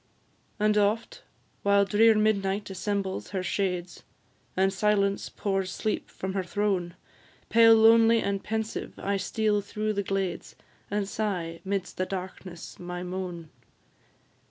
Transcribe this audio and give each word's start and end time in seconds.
And 0.59 0.79
oft, 0.79 1.21
while 1.61 1.85
drear 1.85 2.15
Midnight 2.15 2.71
assembles 2.71 3.29
her 3.29 3.43
shades, 3.43 4.01
And 4.57 4.73
Silence 4.73 5.29
pours 5.29 5.69
sleep 5.69 6.09
from 6.09 6.33
her 6.33 6.41
throne, 6.43 6.95
Pale, 7.49 7.75
lonely, 7.75 8.19
and 8.19 8.43
pensive, 8.43 8.93
I 8.97 9.17
steal 9.17 9.61
through 9.61 9.93
the 9.93 10.01
glades, 10.01 10.55
And 10.89 11.07
sigh, 11.07 11.61
'midst 11.63 11.97
the 11.97 12.07
darkness, 12.07 12.79
my 12.79 13.03
moan. 13.03 13.51